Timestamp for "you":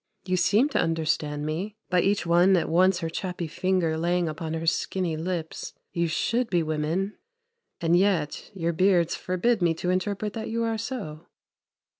0.25-0.35, 5.91-6.07, 10.49-10.63